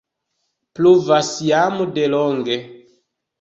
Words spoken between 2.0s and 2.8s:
longe.